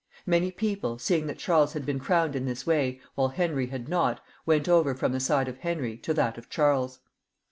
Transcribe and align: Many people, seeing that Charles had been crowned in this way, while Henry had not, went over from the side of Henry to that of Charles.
Many 0.25 0.49
people, 0.51 0.97
seeing 0.97 1.27
that 1.27 1.37
Charles 1.37 1.73
had 1.73 1.85
been 1.85 1.99
crowned 1.99 2.35
in 2.35 2.45
this 2.47 2.65
way, 2.65 2.99
while 3.13 3.27
Henry 3.27 3.67
had 3.67 3.87
not, 3.87 4.19
went 4.47 4.67
over 4.67 4.95
from 4.95 5.11
the 5.11 5.19
side 5.19 5.47
of 5.47 5.59
Henry 5.59 5.95
to 5.97 6.11
that 6.15 6.39
of 6.39 6.49
Charles. 6.49 7.01